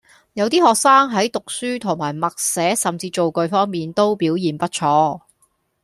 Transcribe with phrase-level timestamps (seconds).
[0.33, 5.21] 有啲學生喺讀書同埋默寫甚至造句方面都表現不錯